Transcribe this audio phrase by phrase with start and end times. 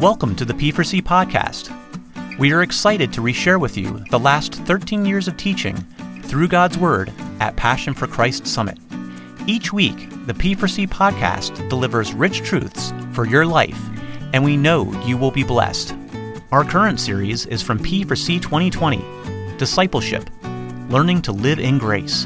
[0.00, 1.76] Welcome to the P4C podcast.
[2.38, 5.74] We are excited to reshare with you the last 13 years of teaching
[6.22, 8.78] through God's Word at Passion for Christ Summit.
[9.48, 13.80] Each week, the P4C podcast delivers rich truths for your life,
[14.32, 15.96] and we know you will be blessed.
[16.52, 19.04] Our current series is from P4C 2020
[19.56, 20.30] Discipleship
[20.90, 22.24] Learning to Live in Grace.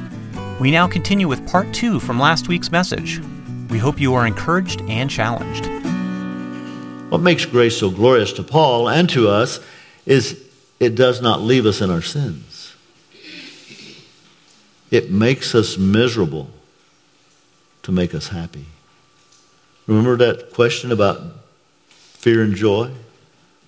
[0.61, 3.23] We now continue with part two from last week's message.
[3.70, 5.82] We hope you are encouraged and challenged.
[7.13, 9.61] What makes grace so glorious to Paul and to us
[10.07, 10.43] is
[10.81, 12.75] it does not leave us in our sins.
[14.91, 16.49] It makes us miserable
[17.83, 18.64] to make us happy.
[19.86, 21.21] Remember that question about
[21.93, 22.91] fear and joy?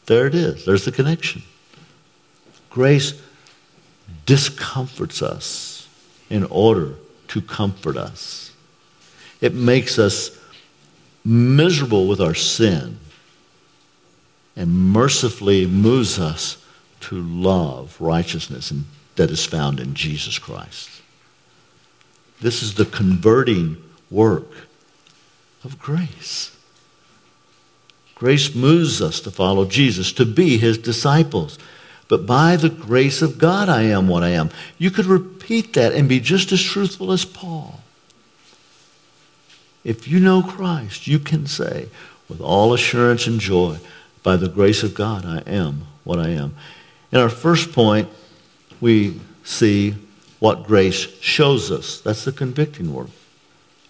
[0.06, 0.64] There it is.
[0.64, 1.42] There's the connection.
[2.70, 3.12] Grace
[4.24, 5.86] discomforts us
[6.30, 6.94] in order
[7.28, 8.52] to comfort us.
[9.42, 10.30] It makes us
[11.26, 13.00] miserable with our sin
[14.56, 16.64] and mercifully moves us
[17.00, 18.84] to love righteousness and,
[19.16, 20.90] that is found in Jesus Christ.
[22.40, 23.76] This is the converting
[24.10, 24.50] work
[25.62, 26.56] of grace.
[28.14, 31.58] Grace moves us to follow Jesus, to be his disciples.
[32.08, 34.50] But by the grace of God, I am what I am.
[34.78, 37.80] You could repeat that and be just as truthful as Paul.
[39.84, 41.88] If you know Christ, you can say
[42.28, 43.78] with all assurance and joy,
[44.24, 46.56] by the grace of God, I am what I am.
[47.12, 48.08] In our first point,
[48.80, 49.94] we see
[50.40, 52.00] what grace shows us.
[52.00, 53.10] That's the convicting work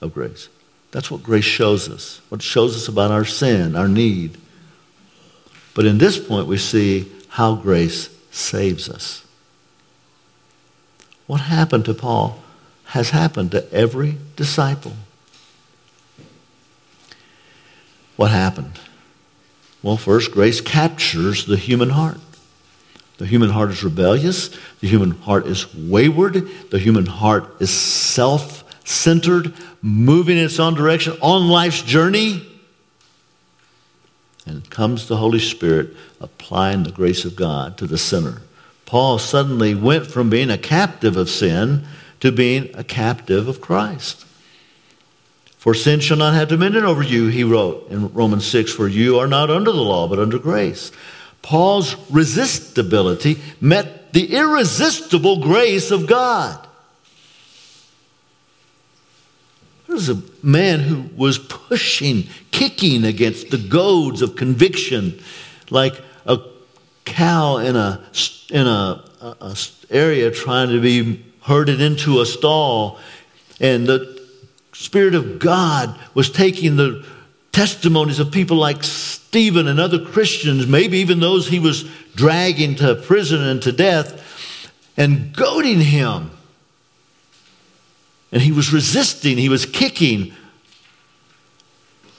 [0.03, 0.51] of grace.
[0.91, 4.37] That's what grace shows us, what shows us about our sin, our need.
[5.73, 9.25] But in this point, we see how grace saves us.
[11.27, 12.43] What happened to Paul
[12.87, 14.93] has happened to every disciple.
[18.17, 18.79] What happened?
[19.85, 22.17] Well, first, grace captures the human heart.
[23.19, 24.49] The human heart is rebellious.
[24.81, 26.49] The human heart is wayward.
[26.71, 29.53] The human heart is self centered,
[29.83, 32.47] moving in its own direction on life's journey.
[34.47, 38.41] And comes the Holy Spirit applying the grace of God to the sinner.
[38.87, 41.85] Paul suddenly went from being a captive of sin
[42.21, 44.25] to being a captive of Christ.
[45.65, 49.19] For sin shall not have dominion over you, he wrote in Romans 6, for you
[49.19, 50.93] are not under the law, but under grace.
[51.41, 56.69] Paul's resistibility met the irresistible grace of God.
[59.89, 65.19] There's a man who was pushing, kicking against the goads of conviction,
[65.71, 66.41] like a
[67.07, 68.05] cow in a
[68.51, 69.57] in a, a, a
[69.89, 72.99] area trying to be herded into a stall,
[73.61, 74.14] and the
[74.75, 77.07] Spirit of God was taking the
[77.53, 81.85] testimonies of people like Stephen and other Christians, maybe even those he was
[82.17, 84.21] dragging to prison and to death,
[84.97, 86.31] and goading him.
[88.33, 90.35] And he was resisting, he was kicking.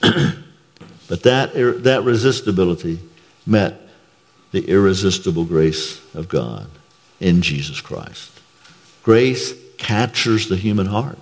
[0.00, 1.52] but that,
[1.84, 2.98] that resistibility
[3.46, 3.82] met
[4.52, 6.68] the irresistible grace of God
[7.20, 8.40] in Jesus Christ.
[9.02, 11.18] Grace captures the human heart.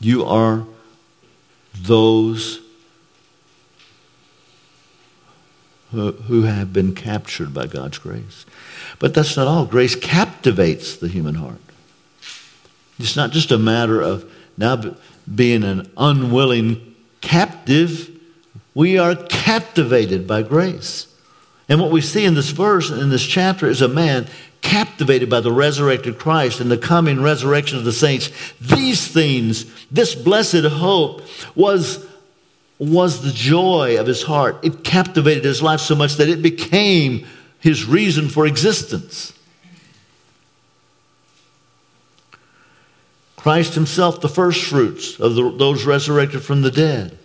[0.00, 0.64] You are
[1.74, 2.60] those
[5.90, 8.44] who, have been captured by God's grace.
[8.98, 9.64] But that's not all.
[9.64, 11.60] Grace captivates the human heart.
[12.98, 14.96] It's not just a matter of now
[15.32, 18.10] being an unwilling captive.
[18.74, 21.07] We are captivated by grace.
[21.68, 24.26] And what we see in this verse, in this chapter, is a man
[24.62, 28.30] captivated by the resurrected Christ and the coming resurrection of the saints.
[28.60, 31.22] These things, this blessed hope,
[31.54, 32.06] was,
[32.78, 34.58] was the joy of his heart.
[34.62, 37.26] It captivated his life so much that it became
[37.60, 39.34] his reason for existence.
[43.36, 47.16] Christ himself, the first fruits of the, those resurrected from the dead.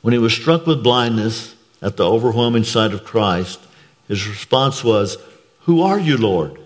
[0.00, 3.60] When he was struck with blindness at the overwhelming sight of Christ,
[4.08, 5.18] his response was,
[5.62, 6.58] Who are you, Lord?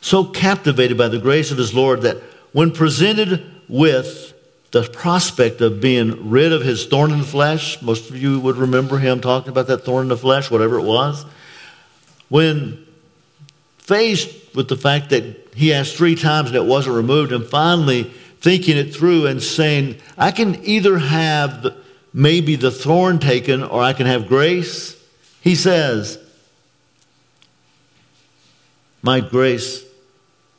[0.00, 2.18] So captivated by the grace of his Lord that
[2.52, 4.34] when presented with
[4.72, 8.56] the prospect of being rid of his thorn in the flesh, most of you would
[8.56, 11.24] remember him talking about that thorn in the flesh, whatever it was.
[12.28, 12.86] When
[13.78, 18.04] faced with the fact that he asked three times and it wasn't removed, and finally
[18.40, 21.81] thinking it through and saying, I can either have the,
[22.12, 24.96] maybe the thorn taken or I can have grace.
[25.40, 26.18] He says,
[29.02, 29.84] My grace,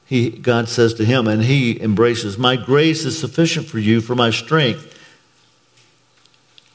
[0.05, 4.15] he, God says to him, and he embraces, My grace is sufficient for you, for
[4.15, 4.94] my strength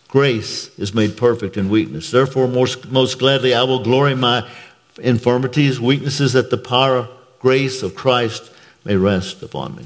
[0.08, 2.10] Grace is made perfect in weakness.
[2.10, 4.48] Therefore, most, most gladly I will glory my
[4.98, 7.08] infirmities, weaknesses, that the power,
[7.40, 8.50] grace of Christ
[8.84, 9.84] may rest upon me.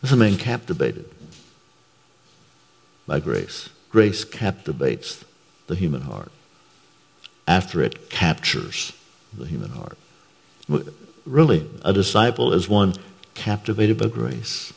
[0.00, 1.06] This man captivated
[3.08, 3.68] by grace.
[3.94, 5.24] Grace captivates
[5.68, 6.32] the human heart
[7.46, 8.92] after it captures
[9.32, 9.96] the human heart.
[11.24, 12.94] Really, a disciple is one
[13.34, 14.72] captivated by grace,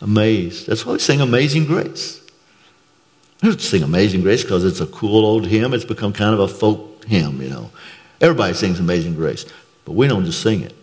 [0.00, 0.66] amazed.
[0.66, 2.20] That's why we sing Amazing Grace.
[3.40, 5.72] We don't sing Amazing Grace because it's a cool old hymn.
[5.72, 7.70] It's become kind of a folk hymn, you know.
[8.20, 9.46] Everybody sings Amazing Grace,
[9.84, 10.74] but we don't just sing it.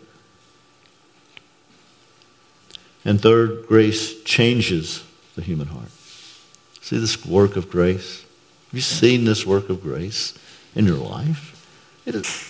[3.04, 5.04] And third, grace changes
[5.36, 5.90] the human heart.
[6.88, 8.22] See this work of grace?
[8.68, 10.34] Have you seen this work of grace
[10.74, 12.02] in your life?
[12.06, 12.50] It is.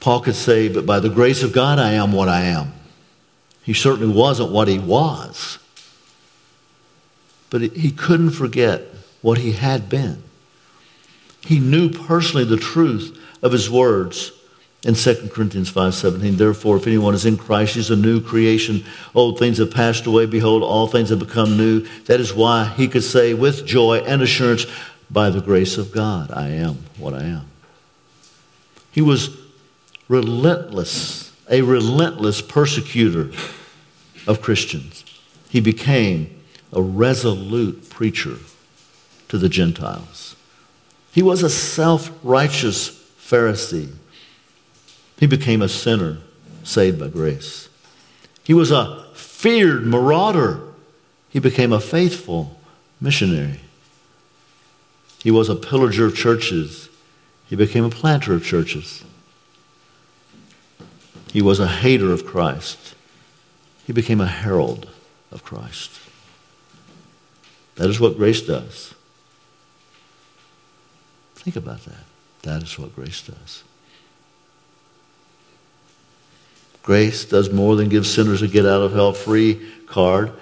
[0.00, 2.72] Paul could say, but by the grace of God, I am what I am.
[3.62, 5.60] He certainly wasn't what he was.
[7.48, 8.82] But he couldn't forget
[9.22, 10.24] what he had been.
[11.42, 14.32] He knew personally the truth of his words
[14.86, 18.84] in 2 Corinthians 5:17 therefore if anyone is in Christ he's a new creation.
[19.16, 20.26] Old things have passed away.
[20.26, 21.80] Behold all things have become new.
[22.04, 24.64] That is why he could say with joy and assurance
[25.10, 27.46] by the grace of God I am what I am.
[28.92, 29.36] He was
[30.08, 33.30] relentless a relentless persecutor
[34.26, 35.04] of Christians.
[35.48, 36.42] He became
[36.72, 38.38] a resolute preacher
[39.28, 40.34] to the Gentiles.
[41.12, 42.90] He was a self-righteous
[43.20, 43.92] Pharisee
[45.18, 46.18] he became a sinner
[46.62, 47.68] saved by grace.
[48.44, 50.60] He was a feared marauder.
[51.30, 52.58] He became a faithful
[53.00, 53.60] missionary.
[55.22, 56.88] He was a pillager of churches.
[57.48, 59.04] He became a planter of churches.
[61.32, 62.94] He was a hater of Christ.
[63.86, 64.88] He became a herald
[65.30, 65.90] of Christ.
[67.76, 68.94] That is what grace does.
[71.34, 72.04] Think about that.
[72.42, 73.62] That is what grace does.
[76.86, 80.32] Grace does more than give sinners a get out of hell free card.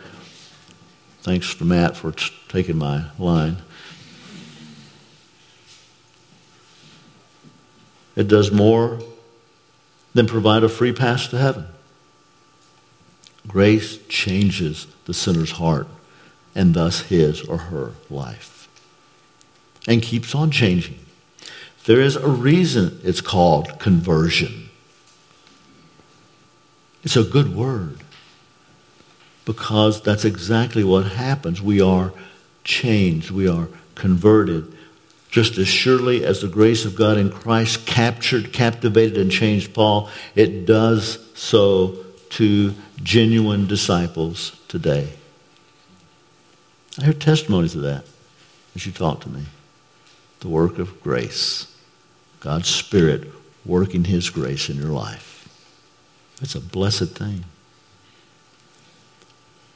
[1.23, 2.13] Thanks to Matt for
[2.49, 3.63] taking my line.
[8.15, 9.01] It does more
[10.13, 11.65] than provide a free pass to heaven.
[13.49, 15.89] Grace changes the sinner's heart
[16.55, 18.69] and thus his or her life
[19.89, 20.99] and keeps on changing.
[21.87, 24.64] There is a reason it's called conversion.
[27.05, 27.99] It's a good word
[29.45, 31.61] because that's exactly what happens.
[31.61, 32.13] We are
[32.65, 34.73] changed, we are converted.
[35.31, 40.09] Just as surely as the grace of God in Christ captured, captivated, and changed Paul,
[40.35, 41.97] it does so
[42.31, 42.73] to
[43.03, 45.09] genuine disciples today.
[47.01, 48.05] I hear testimonies of that
[48.77, 49.43] as you talk to me.
[50.41, 51.67] The work of grace,
[52.39, 53.29] God's Spirit
[53.67, 55.34] working His grace in your life.
[56.41, 57.45] It's a blessed thing.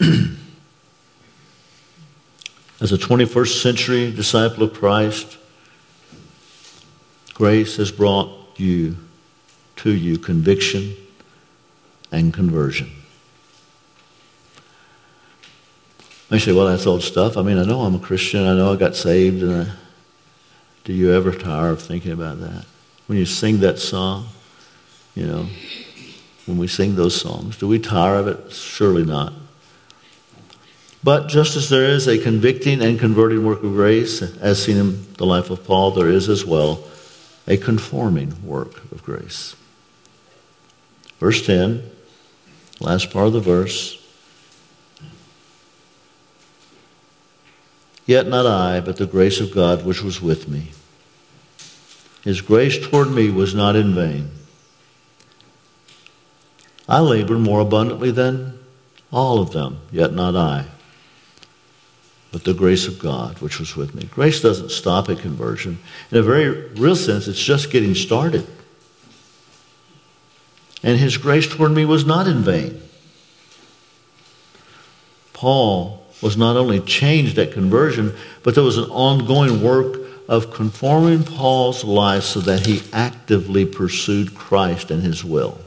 [2.80, 5.36] As a 21st century disciple of Christ,
[7.34, 8.96] grace has brought you
[9.76, 10.94] to you conviction
[12.10, 12.90] and conversion.
[16.30, 17.36] I say, well, that's old stuff.
[17.36, 18.46] I mean, I know I'm a Christian.
[18.46, 19.42] I know I got saved.
[19.42, 19.72] And I,
[20.84, 22.66] do you ever tire of thinking about that?
[23.06, 24.28] When you sing that song,
[25.14, 25.48] you know,
[26.48, 27.56] when we sing those songs.
[27.56, 28.52] Do we tire of it?
[28.52, 29.32] Surely not.
[31.04, 35.14] But just as there is a convicting and converting work of grace, as seen in
[35.14, 36.82] the life of Paul, there is as well
[37.46, 39.54] a conforming work of grace.
[41.20, 41.88] Verse 10,
[42.80, 43.94] last part of the verse.
[48.06, 50.72] Yet not I, but the grace of God which was with me.
[52.24, 54.30] His grace toward me was not in vain.
[56.88, 58.58] I labored more abundantly than
[59.12, 60.66] all of them, yet not I,
[62.32, 64.08] but the grace of God which was with me.
[64.10, 65.78] Grace doesn't stop at conversion.
[66.10, 68.46] In a very real sense, it's just getting started.
[70.82, 72.80] And his grace toward me was not in vain.
[75.34, 81.24] Paul was not only changed at conversion, but there was an ongoing work of conforming
[81.24, 85.58] Paul's life so that he actively pursued Christ and his will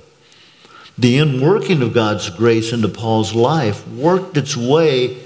[1.01, 5.17] the inworking of God's grace into Paul's life worked its way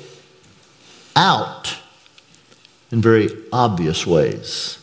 [1.18, 1.78] out
[2.92, 4.78] in very obvious ways.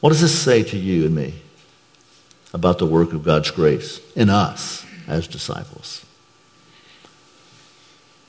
[0.00, 1.36] What does this say to you and me
[2.52, 6.04] about the work of God's grace in us as disciples?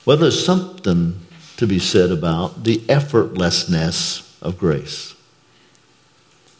[0.06, 1.20] Well, there's something
[1.58, 5.14] to be said about the effortlessness of grace.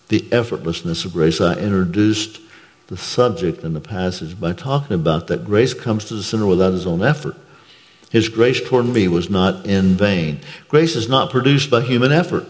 [0.08, 1.40] The effortlessness of grace.
[1.40, 2.40] I introduced
[2.88, 6.72] the subject in the passage by talking about that grace comes to the sinner without
[6.72, 7.36] his own effort.
[8.10, 10.40] His grace toward me was not in vain.
[10.68, 12.46] Grace is not produced by human effort.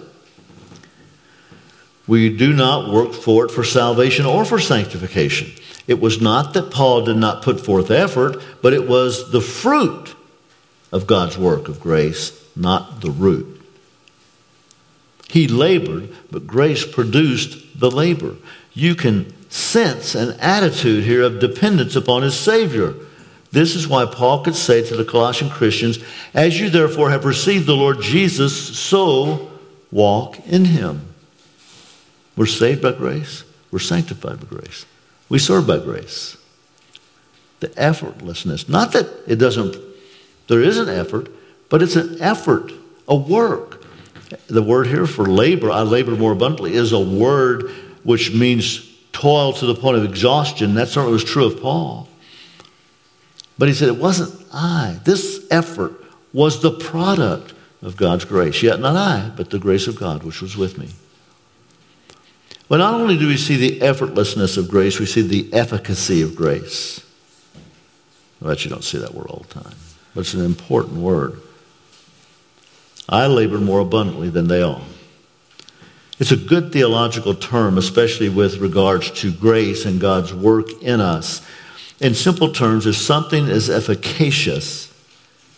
[2.07, 5.51] We do not work for it for salvation or for sanctification.
[5.87, 10.15] It was not that Paul did not put forth effort, but it was the fruit
[10.93, 13.61] of God's work of grace, not the root.
[15.29, 18.37] He labored, but grace produced the labor.
[18.73, 22.95] You can sense an attitude here of dependence upon his Savior.
[23.53, 25.99] This is why Paul could say to the Colossian Christians,
[26.35, 29.51] As you therefore have received the Lord Jesus, so
[29.91, 31.15] walk in him.
[32.37, 34.85] We're saved by grace, we're sanctified by grace,
[35.29, 36.37] we serve by grace.
[37.61, 39.77] The effortlessness, not that it doesn't,
[40.49, 41.31] there is an effort,
[41.71, 42.73] but it's an effort,
[43.09, 43.83] a work.
[44.49, 47.71] The word here for labor, I labor more abundantly, is a word
[48.03, 50.75] which means toil to the point of exhaustion.
[50.75, 52.07] That certainly was true of Paul.
[53.59, 55.01] But he said, It wasn't I.
[55.05, 55.95] This effort
[56.35, 58.63] was the product of God's grace.
[58.63, 60.91] Yet not I, but the grace of God which was with me.
[62.69, 66.37] But not only do we see the effortlessness of grace, we see the efficacy of
[66.37, 67.01] grace.
[68.43, 69.75] I bet you don't see that word all the time,
[70.15, 71.41] but it's an important word.
[73.09, 74.83] I labored more abundantly than they all.
[76.19, 81.47] It's a good theological term, especially with regards to grace and God's work in us.
[82.01, 84.93] In simple terms, if something is efficacious,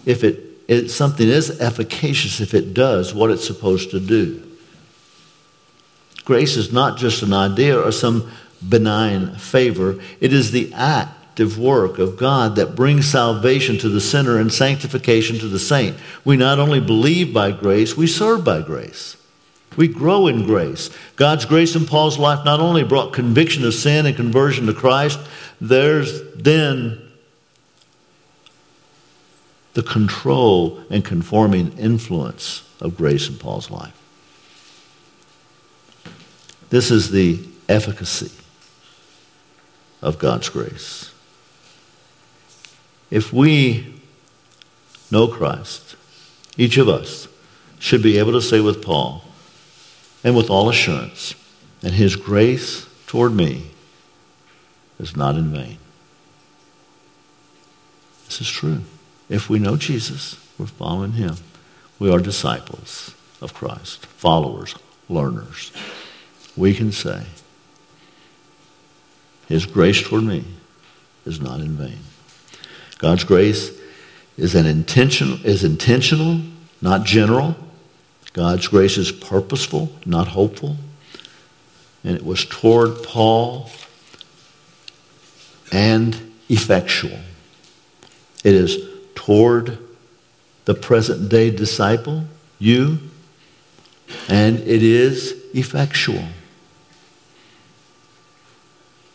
[0.04, 4.42] if it, it something is efficacious if it does what it's supposed to do.
[6.24, 8.30] Grace is not just an idea or some
[8.68, 14.38] benign favor, it is the active work of God that brings salvation to the sinner
[14.38, 15.96] and sanctification to the saint.
[16.24, 19.16] We not only believe by grace, we serve by grace.
[19.76, 20.90] We grow in grace.
[21.16, 25.20] God's grace in Paul's life not only brought conviction of sin and conversion to Christ,
[25.60, 27.00] there's then
[29.74, 33.94] the control and conforming influence of grace in Paul's life.
[36.70, 38.32] This is the efficacy
[40.02, 41.12] of God's grace.
[43.10, 44.00] If we
[45.10, 45.96] know Christ,
[46.56, 47.28] each of us
[47.78, 49.24] should be able to say with Paul,
[50.24, 51.34] and with all assurance,
[51.82, 53.70] and his grace toward me
[54.98, 55.78] is not in vain.
[58.26, 58.80] This is true.
[59.28, 61.36] If we know Jesus, we're following him.
[61.98, 64.74] We are disciples of Christ, followers,
[65.08, 65.72] learners.
[66.56, 67.22] We can say,
[69.48, 70.44] his grace toward me
[71.24, 72.00] is not in vain.
[72.98, 73.70] God's grace
[74.36, 76.40] is an intentional, is intentional,
[76.82, 77.56] not general.
[78.38, 80.76] God's grace is purposeful, not hopeful.
[82.04, 83.68] And it was toward Paul
[85.72, 87.18] and effectual.
[88.44, 88.78] It is
[89.16, 89.78] toward
[90.66, 92.26] the present day disciple,
[92.60, 93.00] you,
[94.28, 96.26] and it is effectual.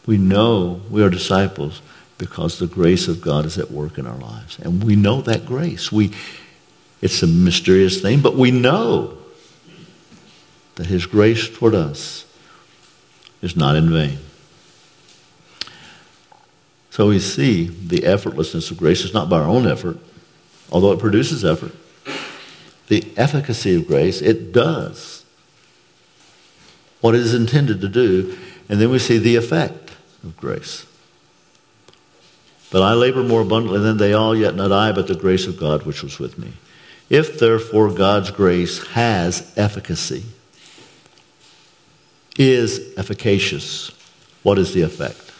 [0.06, 1.82] We know we are disciples
[2.18, 4.60] because the grace of God is at work in our lives.
[4.60, 5.94] And we know that grace.
[5.94, 6.12] We,
[7.04, 9.18] it's a mysterious thing, but we know
[10.76, 12.26] that His grace toward us
[13.42, 14.20] is not in vain.
[16.92, 19.98] So we see the effortlessness of grace is not by our own effort,
[20.72, 21.76] although it produces effort.
[22.88, 25.26] The efficacy of grace, it does
[27.02, 28.38] what it is intended to do,
[28.70, 29.92] and then we see the effect
[30.24, 30.86] of grace.
[32.72, 35.60] But I labor more abundantly than they all, yet not I, but the grace of
[35.60, 36.54] God which was with me.
[37.14, 40.24] If therefore God's grace has efficacy,
[42.40, 43.92] is efficacious,
[44.42, 45.32] what is the effect?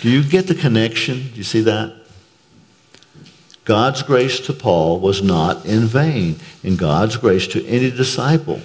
[0.00, 1.30] Do you get the connection?
[1.30, 1.96] Do you see that?
[3.64, 8.60] God's grace to Paul was not in vain, and God's grace to any disciple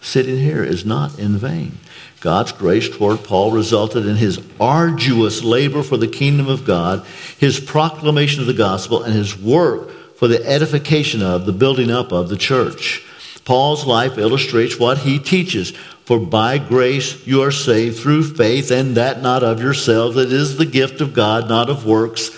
[0.00, 1.80] sitting here is not in vain.
[2.20, 7.04] God's grace toward Paul resulted in his arduous labor for the kingdom of God,
[7.36, 9.90] his proclamation of the gospel, and his work
[10.22, 13.04] for the edification of, the building up of the church.
[13.44, 15.72] Paul's life illustrates what he teaches.
[16.04, 20.16] For by grace you are saved through faith, and that not of yourselves.
[20.16, 22.30] It is the gift of God, not of works,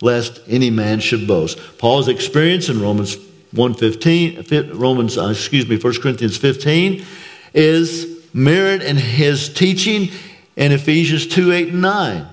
[0.00, 1.58] lest any man should boast.
[1.78, 3.16] Paul's experience in Romans
[3.52, 7.04] 1:15, Romans, uh, excuse me, 1 Corinthians 15,
[7.54, 10.10] is mirrored in his teaching
[10.54, 12.24] in Ephesians 2, 8, and 9.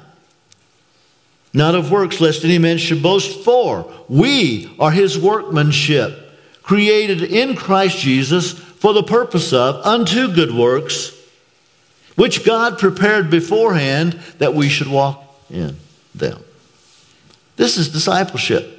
[1.54, 3.44] Not of works, lest any man should boast.
[3.44, 10.54] For we are his workmanship, created in Christ Jesus for the purpose of unto good
[10.54, 11.16] works,
[12.16, 15.78] which God prepared beforehand that we should walk in
[16.14, 16.44] them.
[17.56, 18.76] This is discipleship.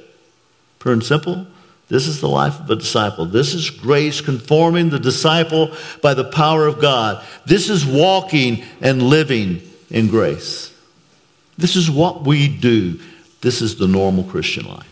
[0.79, 1.45] Pure and simple.
[1.87, 3.25] This is the life of a disciple.
[3.25, 7.23] This is grace conforming the disciple by the power of God.
[7.45, 10.70] This is walking and living in grace.
[11.57, 12.99] This is what we do.
[13.41, 14.87] This is the normal Christian life.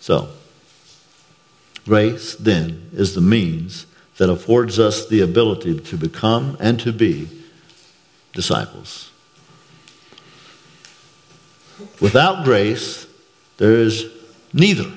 [0.00, 0.28] So,
[1.86, 3.86] grace then is the means
[4.18, 7.28] that affords us the ability to become and to be
[8.32, 9.10] disciples.
[12.00, 13.06] Without grace,
[13.56, 14.06] there is
[14.52, 14.90] neither.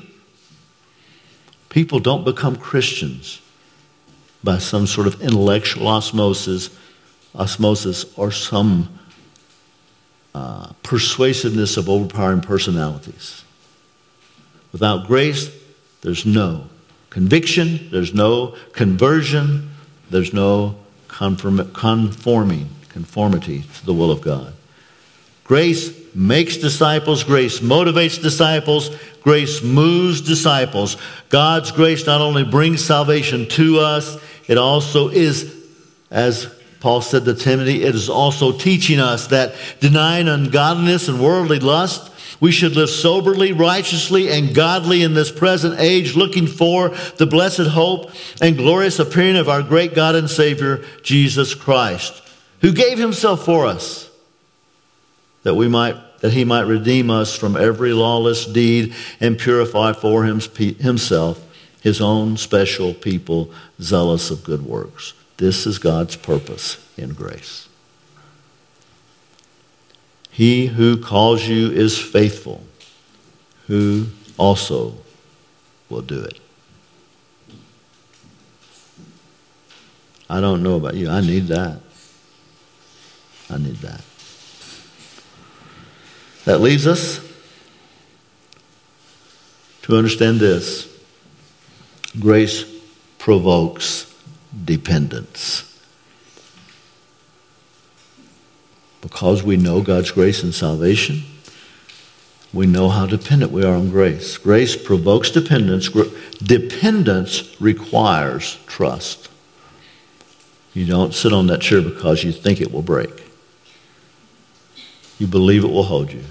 [1.69, 3.41] People don't become Christians
[4.43, 6.69] by some sort of intellectual osmosis,
[7.37, 8.99] osmosis or some
[10.35, 13.43] uh, persuasiveness of overpowering personalities.
[14.71, 15.49] Without grace,
[16.01, 16.67] there's no
[17.09, 19.69] conviction, there's no conversion,
[20.09, 20.75] there's no
[21.07, 24.53] conform- conforming, conformity to the will of God.
[25.43, 28.89] Grace makes disciples, grace motivates disciples,
[29.21, 30.97] grace moves disciples.
[31.29, 34.17] God's grace not only brings salvation to us,
[34.47, 35.55] it also is,
[36.11, 41.59] as Paul said to Timothy, it is also teaching us that denying ungodliness and worldly
[41.59, 47.25] lust, we should live soberly, righteously, and godly in this present age, looking for the
[47.25, 52.21] blessed hope and glorious appearing of our great God and Savior, Jesus Christ,
[52.61, 54.07] who gave himself for us
[55.43, 60.25] that we might that he might redeem us from every lawless deed and purify for
[60.25, 61.39] himself
[61.81, 65.13] his own special people zealous of good works.
[65.37, 67.69] This is God's purpose in grace.
[70.31, 72.63] He who calls you is faithful,
[73.67, 74.95] who also
[75.89, 76.39] will do it.
[80.29, 81.09] I don't know about you.
[81.09, 81.79] I need that.
[83.49, 84.01] I need that.
[86.45, 87.19] That leaves us
[89.83, 90.87] to understand this
[92.19, 92.65] grace
[93.17, 94.06] provokes
[94.65, 95.63] dependence.
[99.01, 101.23] Because we know God's grace and salvation,
[102.53, 104.37] we know how dependent we are on grace.
[104.37, 105.89] Grace provokes dependence.
[106.41, 109.29] Dependence requires trust.
[110.73, 113.09] You don't sit on that chair because you think it will break.
[115.19, 116.23] You believe it will hold you.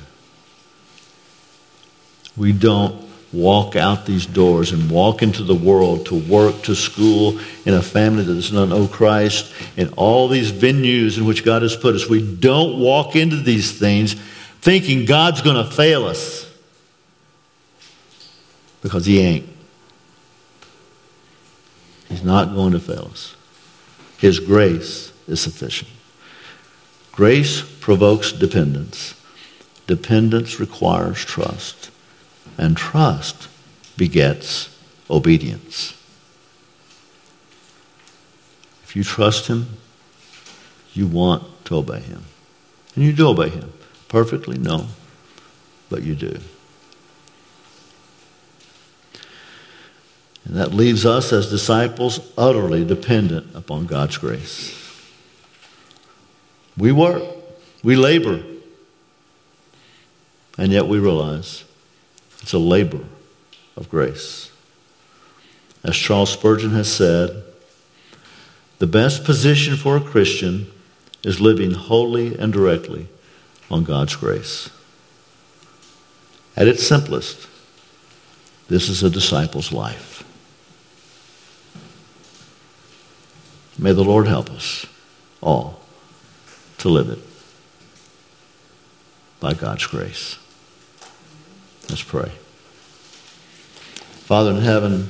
[2.37, 7.39] We don't walk out these doors and walk into the world to work, to school,
[7.65, 11.62] in a family that does not know Christ, in all these venues in which God
[11.62, 12.09] has put us.
[12.09, 14.15] We don't walk into these things
[14.61, 16.51] thinking God's going to fail us
[18.83, 19.49] because He ain't.
[22.09, 23.35] He's not going to fail us.
[24.19, 25.91] His grace is sufficient.
[27.11, 29.15] Grace provokes dependence.
[29.87, 31.91] Dependence requires trust
[32.57, 33.49] and trust
[33.97, 34.77] begets
[35.11, 35.92] obedience.
[38.85, 39.66] If you trust Him,
[40.92, 42.25] you want to obey Him.
[42.95, 43.73] And you do obey Him.
[44.09, 44.57] Perfectly?
[44.57, 44.87] No.
[45.90, 46.38] But you do.
[50.45, 54.73] And that leaves us as disciples utterly dependent upon God's grace.
[56.79, 57.23] We work,
[57.83, 58.42] we labor,
[60.57, 61.64] and yet we realize
[62.47, 63.01] it's a labor
[63.77, 64.53] of grace.
[65.83, 67.43] As Charles Spurgeon has said,
[68.79, 70.71] the best position for a Christian
[71.25, 73.09] is living wholly and directly
[73.69, 74.71] on God's grace.
[76.57, 77.49] At its simplest,
[78.69, 80.23] this is a disciple's life.
[83.77, 84.87] May the Lord help us
[85.41, 85.81] all
[86.79, 87.19] to live it
[89.41, 90.39] by God's grace.
[91.88, 92.31] Let's pray.
[94.27, 95.05] Father in heaven,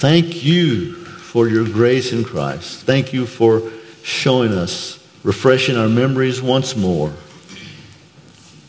[0.00, 2.80] thank you for your grace in Christ.
[2.80, 3.62] Thank you for
[4.02, 7.12] showing us, refreshing our memories once more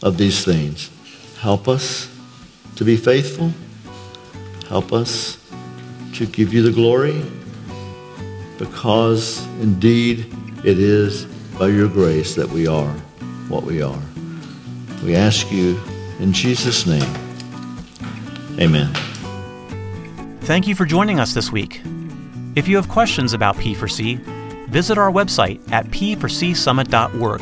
[0.03, 0.91] of these things.
[1.39, 2.07] Help us
[2.75, 3.51] to be faithful.
[4.69, 5.39] Help us
[6.13, 7.23] to give you the glory
[8.59, 10.31] because indeed
[10.63, 11.25] it is
[11.57, 12.93] by your grace that we are
[13.49, 14.01] what we are.
[15.03, 15.79] We ask you
[16.19, 17.01] in Jesus' name,
[18.59, 18.93] amen.
[20.41, 21.81] Thank you for joining us this week.
[22.55, 24.19] If you have questions about P4C,
[24.67, 27.41] visit our website at p4csummit.org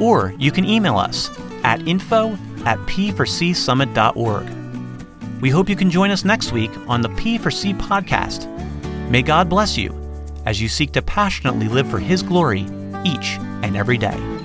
[0.00, 1.30] or you can email us
[1.64, 5.40] at info at p4csummit.org.
[5.40, 8.48] We hope you can join us next week on the P4C podcast.
[9.08, 9.94] May God bless you
[10.46, 12.66] as you seek to passionately live for His glory
[13.04, 14.37] each and every day.